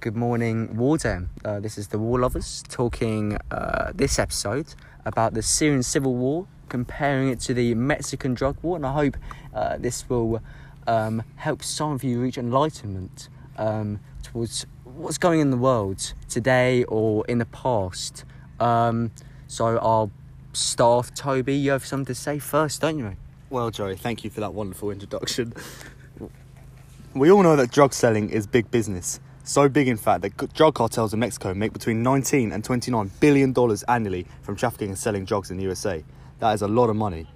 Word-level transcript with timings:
Good 0.00 0.16
morning, 0.16 0.78
Warden. 0.78 1.28
Uh, 1.44 1.60
this 1.60 1.76
is 1.76 1.88
the 1.88 1.98
War 1.98 2.20
Lovers 2.20 2.64
talking 2.70 3.36
uh, 3.50 3.92
this 3.94 4.18
episode 4.18 4.74
about 5.04 5.34
the 5.34 5.42
Syrian 5.42 5.82
civil 5.82 6.14
war, 6.14 6.46
comparing 6.70 7.28
it 7.28 7.38
to 7.40 7.52
the 7.52 7.74
Mexican 7.74 8.32
drug 8.32 8.56
war, 8.62 8.76
and 8.76 8.86
I 8.86 8.94
hope 8.94 9.18
uh, 9.54 9.76
this 9.76 10.08
will 10.08 10.40
um, 10.86 11.22
help 11.36 11.62
some 11.62 11.92
of 11.92 12.02
you 12.02 12.18
reach 12.18 12.38
enlightenment 12.38 13.28
um, 13.58 14.00
towards 14.22 14.64
what's 14.84 15.18
going 15.18 15.38
in 15.38 15.50
the 15.50 15.58
world 15.58 16.14
today 16.30 16.84
or 16.84 17.26
in 17.26 17.36
the 17.36 17.44
past. 17.44 18.24
Um, 18.58 19.10
so 19.48 19.76
I'll 19.76 20.10
start 20.54 21.14
Toby. 21.14 21.56
You 21.56 21.72
have 21.72 21.84
something 21.84 22.06
to 22.06 22.14
say 22.14 22.38
first, 22.38 22.80
don't 22.80 22.98
you? 22.98 23.16
Well, 23.50 23.70
Joey, 23.70 23.96
thank 23.96 24.24
you 24.24 24.30
for 24.30 24.40
that 24.40 24.54
wonderful 24.54 24.92
introduction. 24.92 25.52
We 27.12 27.28
all 27.32 27.42
know 27.42 27.56
that 27.56 27.72
drug 27.72 27.92
selling 27.92 28.30
is 28.30 28.46
big 28.46 28.70
business. 28.70 29.18
So 29.50 29.68
big, 29.68 29.88
in 29.88 29.96
fact, 29.96 30.22
that 30.22 30.54
drug 30.54 30.76
cartels 30.76 31.12
in 31.12 31.18
Mexico 31.18 31.52
make 31.54 31.72
between 31.72 32.04
19 32.04 32.52
and 32.52 32.62
29 32.62 33.10
billion 33.18 33.52
dollars 33.52 33.82
annually 33.88 34.24
from 34.42 34.54
trafficking 34.54 34.90
and 34.90 34.96
selling 34.96 35.24
drugs 35.24 35.50
in 35.50 35.56
the 35.56 35.64
USA. 35.64 36.04
That 36.38 36.52
is 36.52 36.62
a 36.62 36.68
lot 36.68 36.88
of 36.88 36.94
money. 36.94 37.26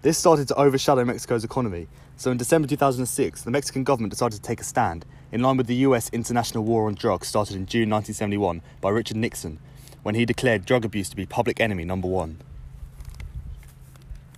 This 0.00 0.16
started 0.16 0.48
to 0.48 0.54
overshadow 0.54 1.04
Mexico's 1.04 1.44
economy. 1.44 1.86
So 2.16 2.30
in 2.30 2.38
December 2.38 2.66
2006, 2.66 3.42
the 3.42 3.50
Mexican 3.50 3.84
government 3.84 4.10
decided 4.10 4.36
to 4.36 4.40
take 4.42 4.62
a 4.62 4.64
stand 4.64 5.04
in 5.32 5.42
line 5.42 5.58
with 5.58 5.66
the 5.66 5.74
US 5.86 6.08
international 6.14 6.64
war 6.64 6.86
on 6.86 6.94
drugs 6.94 7.28
started 7.28 7.56
in 7.56 7.66
June 7.66 7.90
1971 7.90 8.62
by 8.80 8.88
Richard 8.88 9.18
Nixon 9.18 9.58
when 10.02 10.14
he 10.14 10.24
declared 10.24 10.64
drug 10.64 10.86
abuse 10.86 11.10
to 11.10 11.16
be 11.16 11.26
public 11.26 11.60
enemy 11.60 11.84
number 11.84 12.08
one. 12.08 12.38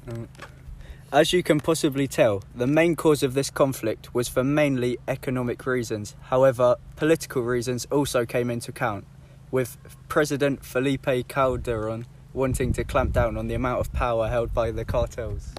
Uh, 0.08 0.26
As 1.12 1.30
you 1.30 1.42
can 1.42 1.60
possibly 1.60 2.08
tell, 2.08 2.42
the 2.54 2.66
main 2.66 2.96
cause 2.96 3.22
of 3.22 3.34
this 3.34 3.50
conflict 3.50 4.14
was 4.14 4.28
for 4.28 4.42
mainly 4.42 4.96
economic 5.06 5.66
reasons. 5.66 6.16
However, 6.22 6.76
political 6.96 7.42
reasons 7.42 7.86
also 7.90 8.24
came 8.24 8.48
into 8.48 8.70
account, 8.70 9.04
with 9.50 9.76
President 10.08 10.64
Felipe 10.64 11.28
Calderon 11.28 12.06
wanting 12.32 12.72
to 12.72 12.84
clamp 12.84 13.12
down 13.12 13.36
on 13.36 13.46
the 13.46 13.54
amount 13.54 13.80
of 13.80 13.92
power 13.92 14.28
held 14.28 14.54
by 14.54 14.70
the 14.70 14.86
cartels. 14.86 15.52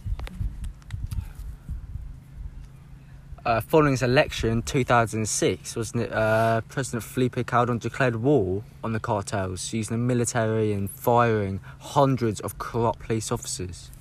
uh, 3.45 3.61
following 3.61 3.91
his 3.91 4.01
election 4.01 4.49
in 4.49 4.61
2006, 4.61 5.75
wasn't 5.75 6.03
it? 6.03 6.11
Uh, 6.11 6.61
President 6.61 7.03
Felipe 7.03 7.45
Calderon 7.45 7.77
declared 7.77 8.15
war 8.15 8.63
on 8.83 8.93
the 8.93 8.99
cartels, 8.99 9.73
using 9.73 9.97
the 9.97 10.03
military 10.03 10.71
and 10.73 10.89
firing 10.89 11.59
hundreds 11.79 12.39
of 12.39 12.57
corrupt 12.57 12.99
police 12.99 13.31
officers. 13.31 13.91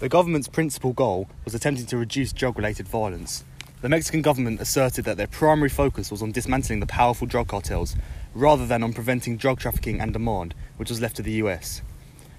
The 0.00 0.08
government's 0.08 0.48
principal 0.48 0.94
goal 0.94 1.28
was 1.44 1.54
attempting 1.54 1.84
to 1.84 1.98
reduce 1.98 2.32
drug 2.32 2.56
related 2.56 2.88
violence. 2.88 3.44
The 3.82 3.88
Mexican 3.90 4.22
government 4.22 4.58
asserted 4.58 5.04
that 5.04 5.18
their 5.18 5.26
primary 5.26 5.68
focus 5.68 6.10
was 6.10 6.22
on 6.22 6.32
dismantling 6.32 6.80
the 6.80 6.86
powerful 6.86 7.26
drug 7.26 7.48
cartels 7.48 7.94
rather 8.34 8.64
than 8.64 8.82
on 8.82 8.94
preventing 8.94 9.36
drug 9.36 9.60
trafficking 9.60 10.00
and 10.00 10.14
demand, 10.14 10.54
which 10.78 10.88
was 10.88 11.02
left 11.02 11.16
to 11.16 11.22
the 11.22 11.32
US. 11.32 11.82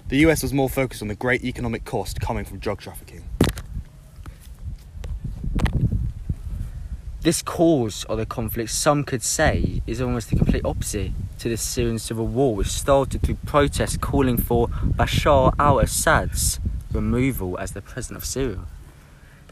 The 0.08 0.16
US 0.26 0.42
was 0.42 0.52
more 0.52 0.68
focused 0.68 1.02
on 1.02 1.08
the 1.08 1.14
great 1.14 1.44
economic 1.44 1.84
cost 1.84 2.20
coming 2.20 2.44
from 2.44 2.58
drug 2.58 2.80
trafficking. 2.80 3.22
This 7.20 7.42
cause 7.42 8.02
of 8.06 8.18
the 8.18 8.26
conflict, 8.26 8.70
some 8.70 9.04
could 9.04 9.22
say, 9.22 9.82
is 9.86 10.00
almost 10.00 10.30
the 10.30 10.36
complete 10.36 10.64
opposite 10.64 11.12
to 11.38 11.48
the 11.48 11.56
Syrian 11.56 12.00
civil 12.00 12.26
war, 12.26 12.56
which 12.56 12.66
started 12.66 13.22
through 13.22 13.36
protests 13.46 13.96
calling 13.96 14.36
for 14.36 14.66
Bashar 14.66 15.54
al 15.60 15.78
Assad's 15.78 16.58
removal 16.94 17.58
as 17.58 17.72
the 17.72 17.82
president 17.82 18.22
of 18.22 18.24
Syria. 18.24 18.60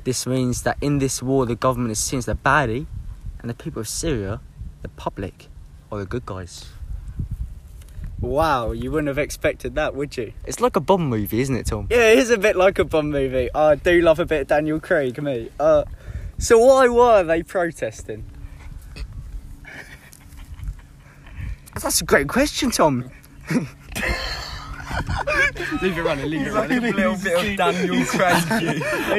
This 0.05 0.27
means 0.27 0.63
that 0.63 0.79
in 0.81 0.99
this 0.99 1.23
war, 1.23 1.47
the 1.47 1.55
government 1.55 1.93
is 1.93 1.99
seen 1.99 2.19
as 2.19 2.27
the 2.27 2.35
baddie, 2.35 2.87
and 3.41 3.51
the 3.51 3.55
people 3.55 3.81
of 3.81 3.89
Syria, 3.89 4.41
the 4.83 4.89
public, 4.89 5.49
are 5.91 5.99
the 5.99 6.07
good 6.07 6.27
guys. 6.27 6.71
Wow, 8.21 8.73
you 8.73 8.91
wouldn't 8.91 9.09
have 9.09 9.19
expected 9.19 9.75
that, 9.77 9.95
would 9.95 10.17
you? 10.17 10.35
It's 10.45 10.61
like 10.61 10.77
a 10.77 10.81
Bond 10.81 11.09
movie, 11.09 11.41
isn't 11.41 11.57
it, 11.57 11.67
Tom? 11.67 11.87
Yeah, 11.91 12.11
it 12.11 12.19
is 12.19 12.31
a 12.31 12.37
bit 12.37 12.55
like 12.55 12.79
a 12.79 12.85
Bond 12.85 13.11
movie. 13.11 13.49
I 13.55 13.77
do 13.77 14.01
love 14.03 14.19
a 14.21 14.27
bit 14.27 14.43
of 14.43 14.47
Daniel 14.49 14.79
Craig, 14.79 15.21
mate. 15.23 15.53
Uh, 15.59 15.85
so 16.39 16.59
why 16.59 16.89
were 16.89 17.23
they 17.23 17.43
protesting? 17.43 18.25
That's 21.81 22.03
a 22.03 22.05
great 22.05 22.29
question, 22.29 22.71
Tom. 22.71 23.11
Leave 25.83 25.97
it 25.99 26.03
running, 26.03 26.31
leave 26.31 26.47
it 26.47 26.53
Like 26.53 26.71
a 26.71 26.81
little 26.81 27.17
bit 27.17 27.51
of 27.51 27.57
Daniel 27.57 28.05
Craig. 28.07 28.51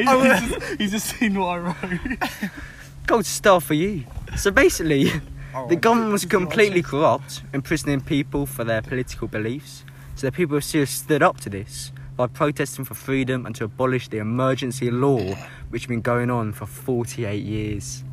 running. 0.06 0.60
he's 0.78 0.90
just 0.92 1.16
seen 1.18 1.38
what 1.38 1.46
I 1.48 1.58
wrote. 1.58 2.18
Gold 3.06 3.26
star 3.26 3.60
for 3.60 3.74
you. 3.74 4.04
So 4.36 4.50
basically, 4.50 5.10
the 5.68 5.76
government 5.76 6.12
was 6.12 6.24
completely 6.24 6.82
corrupt, 6.82 7.42
imprisoning 7.52 8.00
people 8.00 8.46
for 8.46 8.64
their 8.64 8.82
political 8.82 9.28
beliefs. 9.28 9.84
So 10.14 10.26
the 10.26 10.32
people 10.32 10.56
of 10.56 10.64
Syria 10.64 10.86
stood 10.86 11.22
up 11.22 11.40
to 11.40 11.50
this 11.50 11.92
by 12.16 12.26
protesting 12.26 12.84
for 12.84 12.94
freedom 12.94 13.46
and 13.46 13.54
to 13.56 13.64
abolish 13.64 14.08
the 14.08 14.18
emergency 14.18 14.90
law, 14.90 15.34
which 15.70 15.82
had 15.82 15.88
been 15.88 16.00
going 16.02 16.30
on 16.30 16.52
for 16.52 16.66
48 16.66 17.42
years. 17.42 18.04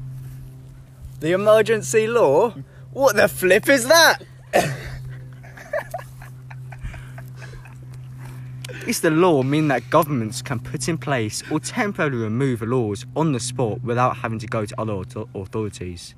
The 1.20 1.32
emergency 1.34 2.08
law? 2.08 2.54
What 2.92 3.16
the 3.16 3.28
flip 3.28 3.70
is 3.70 3.88
that? 3.88 4.24
It's 8.90 9.02
the 9.02 9.12
law 9.12 9.44
mean 9.44 9.68
that 9.68 9.88
governments 9.92 10.42
can 10.42 10.60
put 10.60 10.90
in 10.90 10.98
place 10.98 11.44
or 11.52 11.60
temporarily 11.60 12.24
remove 12.24 12.64
laws 12.64 13.06
on 13.16 13.34
the 13.34 13.40
spot 13.40 13.84
without 13.84 14.18
having 14.18 14.40
to 14.40 14.48
go 14.48 14.66
to 14.66 14.82
other 14.82 15.04
authorities. 15.36 16.16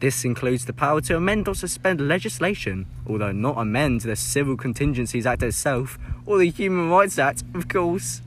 This 0.00 0.24
includes 0.24 0.64
the 0.64 0.72
power 0.72 1.02
to 1.02 1.16
amend 1.18 1.46
or 1.46 1.54
suspend 1.54 2.00
legislation, 2.00 2.86
although 3.06 3.32
not 3.32 3.58
amend 3.58 4.00
the 4.00 4.16
Civil 4.16 4.56
Contingencies 4.56 5.26
Act 5.26 5.42
itself 5.42 5.98
or 6.24 6.38
the 6.38 6.48
Human 6.48 6.88
Rights 6.88 7.18
Act, 7.18 7.44
of 7.52 7.68
course. 7.68 8.22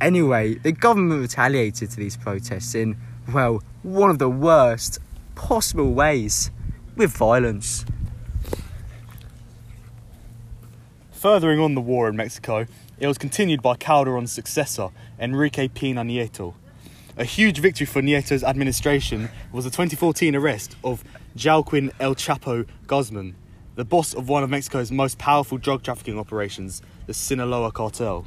Anyway, 0.00 0.54
the 0.54 0.72
government 0.72 1.20
retaliated 1.20 1.90
to 1.90 1.98
these 1.98 2.16
protests 2.16 2.74
in, 2.74 2.96
well, 3.30 3.62
one 3.82 4.08
of 4.08 4.18
the 4.18 4.30
worst 4.30 4.98
possible 5.34 5.92
ways 5.92 6.50
with 6.96 7.14
violence. 7.14 7.84
Furthering 11.12 11.60
on 11.60 11.74
the 11.74 11.82
war 11.82 12.08
in 12.08 12.16
Mexico, 12.16 12.66
it 12.98 13.06
was 13.06 13.18
continued 13.18 13.60
by 13.60 13.76
Calderon's 13.76 14.32
successor, 14.32 14.88
Enrique 15.18 15.68
Pena 15.68 16.02
Nieto. 16.02 16.54
A 17.16 17.24
huge 17.24 17.58
victory 17.58 17.86
for 17.86 18.02
Nieto's 18.02 18.44
administration 18.44 19.30
was 19.52 19.64
the 19.64 19.70
2014 19.70 20.34
arrest 20.34 20.76
of 20.82 21.04
Joaquin 21.42 21.92
El 22.00 22.14
Chapo 22.14 22.66
Guzman, 22.86 23.34
the 23.74 23.84
boss 23.84 24.14
of 24.14 24.28
one 24.28 24.42
of 24.42 24.50
Mexico's 24.50 24.90
most 24.90 25.18
powerful 25.18 25.58
drug 25.58 25.82
trafficking 25.82 26.18
operations, 26.18 26.82
the 27.06 27.14
Sinaloa 27.14 27.72
cartel. 27.72 28.26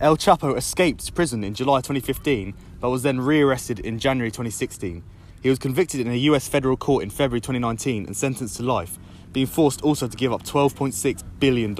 El 0.00 0.16
Chapo 0.16 0.56
escaped 0.56 1.14
prison 1.14 1.44
in 1.44 1.54
July 1.54 1.80
2015 1.80 2.54
but 2.80 2.90
was 2.90 3.02
then 3.02 3.20
rearrested 3.20 3.78
in 3.80 3.98
January 3.98 4.30
2016. 4.30 5.02
He 5.42 5.48
was 5.48 5.58
convicted 5.58 6.00
in 6.00 6.08
a 6.08 6.16
US 6.16 6.48
federal 6.48 6.76
court 6.76 7.02
in 7.02 7.10
February 7.10 7.40
2019 7.40 8.06
and 8.06 8.16
sentenced 8.16 8.56
to 8.56 8.62
life, 8.62 8.98
being 9.32 9.46
forced 9.46 9.82
also 9.82 10.08
to 10.08 10.16
give 10.16 10.32
up 10.32 10.42
$12.6 10.42 11.22
billion. 11.38 11.74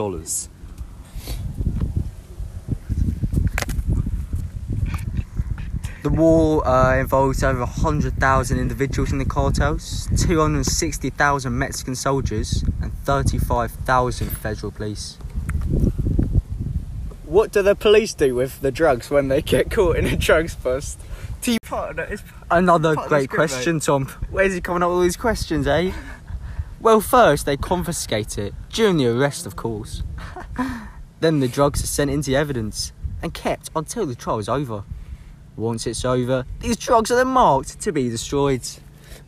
The 6.03 6.09
war 6.09 6.66
uh, 6.66 6.99
involves 6.99 7.44
over 7.44 7.61
100,000 7.61 8.59
individuals 8.59 9.12
in 9.12 9.19
the 9.19 9.27
cartels, 9.27 10.09
260,000 10.16 11.59
Mexican 11.59 11.94
soldiers, 11.94 12.65
and 12.81 12.93
35,000 13.05 14.28
federal 14.28 14.72
police. 14.72 15.19
What 17.27 17.53
do 17.53 17.60
the 17.60 17.75
police 17.75 18.15
do 18.15 18.34
with 18.34 18.62
the 18.62 18.72
drugs 18.72 19.10
when 19.10 19.28
they 19.28 19.43
get 19.43 19.71
caught 19.71 19.97
in 19.97 20.06
a 20.06 20.16
drugs 20.16 20.55
bust? 20.55 20.99
Tea 21.43 21.59
partner 21.60 22.05
is 22.05 22.22
Another 22.50 22.94
Part 22.94 23.09
great 23.09 23.25
script, 23.25 23.53
question, 23.53 23.81
Tom. 23.81 24.06
Where's 24.31 24.55
he 24.55 24.62
coming 24.62 24.83
up 24.83 24.89
with 24.89 24.97
all 24.97 25.03
these 25.03 25.16
questions, 25.16 25.66
eh? 25.66 25.92
Well, 26.80 27.03
first 27.03 27.45
they 27.45 27.59
confiscate 27.59 28.39
it, 28.39 28.54
during 28.71 28.97
the 28.97 29.07
arrest, 29.09 29.45
of 29.45 29.54
course. 29.54 30.03
then 31.21 31.41
the 31.41 31.47
drugs 31.47 31.84
are 31.84 31.86
sent 31.86 32.10
into 32.10 32.33
evidence 32.34 32.95
and 33.22 33.34
kept 33.34 33.69
until 33.77 34.07
the 34.07 34.15
trial 34.15 34.39
is 34.39 34.48
over. 34.48 34.84
Once 35.60 35.86
it's 35.86 36.07
over, 36.07 36.47
these 36.60 36.77
drugs 36.77 37.10
are 37.10 37.16
then 37.16 37.27
marked 37.27 37.78
to 37.78 37.92
be 37.92 38.09
destroyed. 38.09 38.66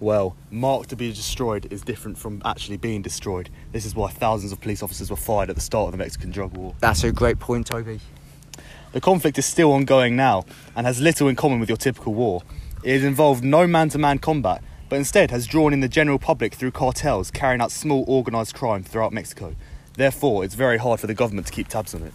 Well, 0.01 0.35
marked 0.51 0.89
to 0.89 0.97
be 0.97 1.13
destroyed 1.13 1.71
is 1.71 1.83
different 1.83 2.17
from 2.17 2.41
actually 2.45 2.79
being 2.79 3.03
destroyed. 3.03 3.51
This 3.71 3.85
is 3.85 3.95
why 3.95 4.11
thousands 4.11 4.51
of 4.51 4.61
police 4.61 4.83
officers 4.83 5.11
were 5.11 5.17
fired 5.17 5.51
at 5.51 5.57
the 5.57 5.63
start 5.63 5.87
of 5.89 5.93
the 5.93 5.99
Mexican 5.99 6.31
drug 6.31 6.57
war. 6.57 6.75
That's 6.81 7.05
a 7.05 7.13
great 7.13 7.39
point, 7.39 7.67
Toby. 7.67 8.01
The 8.93 9.01
conflict 9.01 9.37
is 9.39 9.45
still 9.45 9.73
ongoing 9.73 10.17
now 10.17 10.45
and 10.75 10.87
has 10.87 11.01
little 11.01 11.29
in 11.29 11.37
common 11.37 11.61
with 11.61 11.69
your 11.69 11.77
typical 11.77 12.15
war. 12.15 12.43
It 12.83 12.95
has 12.95 13.05
involved 13.05 13.45
no 13.45 13.67
man 13.67 13.91
to 13.91 13.99
man 13.99 14.19
combat, 14.19 14.65
but 14.89 14.97
instead 14.97 15.31
has 15.31 15.47
drawn 15.47 15.75
in 15.75 15.81
the 15.81 15.89
general 15.89 16.19
public 16.19 16.55
through 16.55 16.71
cartels 16.71 17.31
carrying 17.31 17.61
out 17.61 17.71
small 17.71 18.07
organised 18.09 18.55
crime 18.55 18.83
throughout 18.83 19.13
Mexico. 19.13 19.55
Therefore, 19.99 20.45
it's 20.45 20.55
very 20.55 20.79
hard 20.79 20.99
for 20.99 21.07
the 21.07 21.15
government 21.15 21.47
to 21.49 21.53
keep 21.53 21.69
tabs 21.69 21.95
on 21.95 22.03
it. 22.03 22.15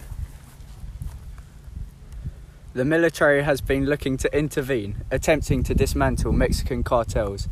The 2.74 2.84
military 2.84 3.42
has 3.44 3.62
been 3.62 3.86
looking 3.86 4.18
to 4.18 4.36
intervene, 4.36 5.02
attempting 5.10 5.62
to 5.64 5.74
dismantle 5.74 6.32
Mexican 6.32 6.82
cartels. 6.82 7.48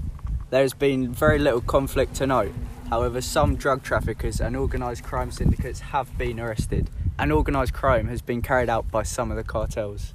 there 0.50 0.60
has 0.60 0.74
been 0.74 1.10
very 1.10 1.38
little 1.38 1.62
conflict 1.62 2.14
to 2.16 2.26
note. 2.26 2.52
However, 2.90 3.22
some 3.22 3.56
drug 3.56 3.82
traffickers 3.82 4.40
and 4.40 4.54
organised 4.54 5.02
crime 5.02 5.30
syndicates 5.30 5.80
have 5.80 6.16
been 6.18 6.38
arrested, 6.38 6.90
and 7.18 7.32
organised 7.32 7.72
crime 7.72 8.08
has 8.08 8.20
been 8.20 8.42
carried 8.42 8.68
out 8.68 8.90
by 8.90 9.02
some 9.02 9.30
of 9.30 9.38
the 9.38 9.42
cartels. 9.42 10.12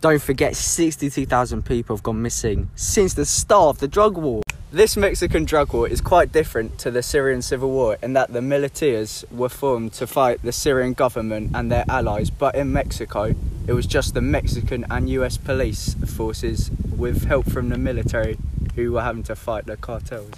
Don't 0.00 0.22
forget, 0.22 0.56
62,000 0.56 1.64
people 1.64 1.96
have 1.96 2.02
gone 2.02 2.22
missing 2.22 2.70
since 2.74 3.12
the 3.12 3.26
start 3.26 3.76
of 3.76 3.78
the 3.78 3.88
drug 3.88 4.16
war. 4.16 4.42
This 4.72 4.96
Mexican 4.96 5.44
drug 5.44 5.72
war 5.72 5.86
is 5.86 6.00
quite 6.00 6.32
different 6.32 6.76
to 6.80 6.90
the 6.90 7.00
Syrian 7.00 7.40
civil 7.40 7.70
war 7.70 7.98
in 8.02 8.14
that 8.14 8.32
the 8.32 8.40
militias 8.40 9.24
were 9.30 9.48
formed 9.48 9.92
to 9.92 10.08
fight 10.08 10.42
the 10.42 10.50
Syrian 10.50 10.92
government 10.92 11.52
and 11.54 11.70
their 11.70 11.84
allies, 11.88 12.30
but 12.30 12.56
in 12.56 12.72
Mexico, 12.72 13.32
it 13.68 13.72
was 13.74 13.86
just 13.86 14.14
the 14.14 14.20
Mexican 14.20 14.84
and 14.90 15.08
US 15.10 15.36
police 15.36 15.94
forces 15.94 16.72
with 16.96 17.26
help 17.26 17.48
from 17.48 17.68
the 17.68 17.78
military 17.78 18.38
who 18.74 18.90
were 18.90 19.02
having 19.02 19.22
to 19.24 19.36
fight 19.36 19.66
the 19.66 19.76
cartels. 19.76 20.32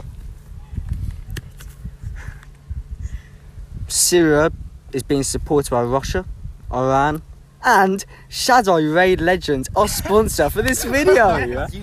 Syria 3.88 4.52
is 4.92 5.02
being 5.02 5.22
supported 5.22 5.70
by 5.70 5.82
Russia, 5.82 6.26
Iran, 6.70 7.22
and 7.64 8.04
Shadow 8.28 8.76
Raid 8.76 9.22
Legends, 9.22 9.70
our 9.74 9.88
sponsor 9.88 10.50
for 10.50 10.60
this 10.60 10.84
video. 10.84 11.66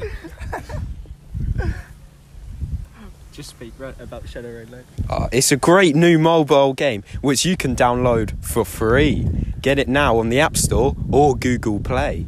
Just 3.34 3.34
speak 3.45 3.74
right 3.77 4.00
about 4.00 4.27
Shadow 4.27 4.50
Raid 4.50 4.69
Legends. 4.69 5.09
Uh, 5.09 5.30
it's 5.31 5.51
a 5.51 5.57
great 5.57 5.95
new 5.95 6.18
mobile 6.19 6.74
game 6.74 7.03
which 7.21 7.45
you 7.45 7.56
can 7.56 7.75
download 7.75 8.44
for 8.44 8.65
free. 8.65 9.27
Get 9.62 9.80
it 9.80 9.88
now 9.88 10.18
on 10.18 10.30
the 10.30 10.39
App 10.39 10.57
Store 10.57 10.95
or 11.12 11.36
Google 11.36 11.80
Play. 11.80 12.25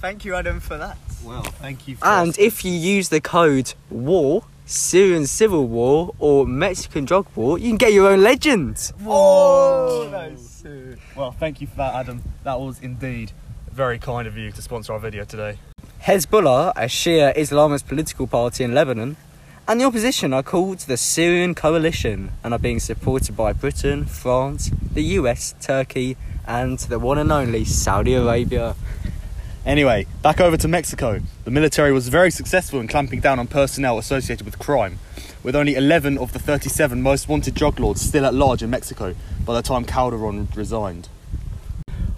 Thank 0.00 0.24
you, 0.24 0.34
Adam, 0.34 0.60
for 0.60 0.76
that. 0.76 0.98
Well, 1.24 1.42
thank 1.42 1.88
you. 1.88 1.96
For 1.96 2.06
And 2.06 2.38
if 2.38 2.64
you 2.64 2.72
use 2.72 3.08
the 3.08 3.20
code 3.20 3.74
WAR, 3.88 4.42
Syrian 4.66 5.26
Civil 5.26 5.66
War, 5.66 6.14
or 6.18 6.46
Mexican 6.46 7.04
Drug 7.04 7.26
War, 7.34 7.58
you 7.58 7.68
can 7.68 7.76
get 7.78 7.92
your 7.92 8.10
own 8.10 8.22
legend. 8.22 8.92
Oh, 9.04 10.10
well, 11.16 11.32
thank 11.32 11.60
you 11.60 11.66
for 11.66 11.76
that, 11.76 11.94
Adam. 11.94 12.22
That 12.42 12.60
was 12.60 12.80
indeed 12.80 13.32
very 13.70 13.98
kind 13.98 14.26
of 14.28 14.36
you 14.36 14.52
to 14.52 14.62
sponsor 14.62 14.92
our 14.92 14.98
video 14.98 15.24
today. 15.24 15.58
Hezbollah, 16.02 16.72
a 16.76 16.84
Shia 16.84 17.34
Islamist 17.36 17.86
political 17.86 18.26
party 18.26 18.62
in 18.64 18.74
Lebanon, 18.74 19.16
and 19.66 19.80
the 19.80 19.84
opposition 19.84 20.32
are 20.34 20.42
called 20.42 20.80
the 20.80 20.96
Syrian 20.96 21.54
Coalition 21.54 22.32
and 22.42 22.52
are 22.52 22.58
being 22.58 22.80
supported 22.80 23.34
by 23.36 23.52
Britain, 23.54 24.04
France, 24.04 24.70
the 24.92 25.02
US, 25.18 25.54
Turkey, 25.60 26.16
and 26.46 26.78
the 26.80 26.98
one 26.98 27.16
and 27.16 27.32
only 27.32 27.64
Saudi 27.64 28.14
Arabia. 28.14 28.74
Anyway, 29.64 30.06
back 30.20 30.40
over 30.40 30.58
to 30.58 30.68
Mexico. 30.68 31.20
The 31.44 31.50
military 31.50 31.92
was 31.92 32.08
very 32.08 32.30
successful 32.30 32.78
in 32.80 32.88
clamping 32.88 33.20
down 33.20 33.38
on 33.38 33.46
personnel 33.46 33.96
associated 33.96 34.44
with 34.44 34.58
crime, 34.58 34.98
with 35.42 35.56
only 35.56 35.74
11 35.74 36.18
of 36.18 36.34
the 36.34 36.38
37 36.38 37.00
most 37.00 37.26
wanted 37.26 37.54
drug 37.54 37.80
lords 37.80 38.02
still 38.02 38.26
at 38.26 38.34
large 38.34 38.62
in 38.62 38.68
Mexico 38.68 39.14
by 39.46 39.54
the 39.54 39.62
time 39.62 39.86
Calderon 39.86 40.48
resigned. 40.54 41.08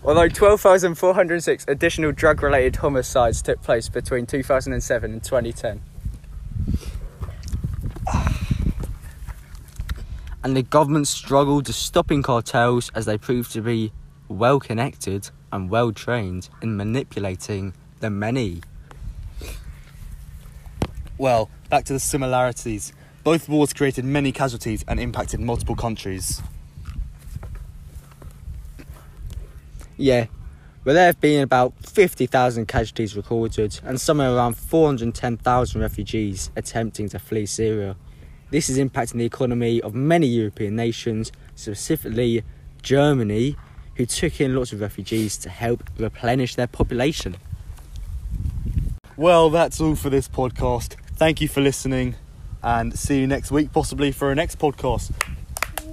Although 0.03 0.29
12,406 0.29 1.65
additional 1.69 2.11
drug 2.11 2.43
related 2.43 2.77
homicides 2.77 3.41
took 3.41 3.63
place 3.63 3.89
between 3.89 4.27
2007 4.27 5.13
and 5.13 5.23
2010. 5.23 5.81
And 10.47 10.57
the 10.57 10.63
government 10.63 11.09
struggled 11.09 11.67
to 11.67 11.73
stopping 11.73 12.23
cartels 12.23 12.93
as 12.95 13.05
they 13.05 13.19
proved 13.19 13.51
to 13.55 13.61
be 13.61 13.91
well 14.29 14.61
connected 14.61 15.29
and 15.51 15.69
well 15.69 15.91
trained 15.91 16.51
in 16.63 16.77
manipulating 16.77 17.75
the 17.99 18.11
many. 18.11 18.61
Well, 21.19 21.51
back 21.69 21.85
to 21.87 21.95
the 21.95 21.99
similarities. 21.99 22.93
Both 23.25 23.49
wars 23.49 23.73
created 23.73 24.05
many 24.05 24.31
casualties 24.31 24.85
and 24.87 25.01
impacted 25.01 25.41
multiple 25.41 25.75
countries. 25.75 26.41
Yeah, 29.97 30.27
but 30.85 30.93
there 30.93 31.07
have 31.07 31.21
been 31.21 31.43
about 31.43 31.75
50,000 31.85 32.69
casualties 32.69 33.17
recorded 33.17 33.81
and 33.83 34.01
somewhere 34.01 34.33
around 34.33 34.57
410,000 34.57 35.81
refugees 35.81 36.53
attempting 36.55 37.09
to 37.09 37.19
flee 37.19 37.47
Syria. 37.47 37.97
This 38.51 38.71
is 38.71 38.79
impacting 38.79 39.19
the 39.19 39.25
economy 39.25 39.81
of 39.83 39.95
many 39.95 40.29
European 40.29 40.77
nations, 40.77 41.33
specifically 41.57 42.45
Germany, 42.81 43.57
who 43.97 44.07
took 44.07 44.41
in 44.41 44.55
lots 44.55 44.73
of 44.73 44.81
refugees 44.81 45.37
to 45.39 45.51
help 45.51 45.91
replenish 45.99 46.55
their 46.55 46.69
population. 46.69 47.37
Well, 49.17 49.51
that's 49.51 49.81
all 49.81 49.97
for 49.97 50.11
this 50.11 50.29
podcast. 50.29 50.95
Thank 51.17 51.41
you 51.41 51.49
for 51.49 51.61
listening 51.61 52.15
and 52.63 52.97
see 52.97 53.21
you 53.21 53.27
next 53.27 53.51
week, 53.51 53.73
possibly 53.73 54.13
for 54.13 54.29
our 54.29 54.35
next 54.35 54.59
podcast. 54.59 55.11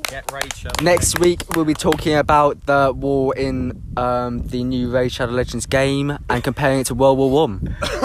Get 0.04 0.32
Rachel. 0.32 0.72
Next 0.84 1.18
week, 1.20 1.42
we'll 1.56 1.66
be 1.66 1.74
talking 1.74 2.16
about 2.16 2.68
the 2.68 2.94
war 2.96 3.36
in 3.36 3.82
um, 3.98 4.46
the 4.46 4.64
new 4.64 4.92
Raid 4.92 5.12
Shadow 5.12 5.32
Legends 5.32 5.66
game 5.66 6.20
and 6.30 6.44
comparing 6.44 6.82
it 6.82 6.88
to 6.88 6.94
World 6.94 7.18
War 7.18 7.32
One. 7.32 7.76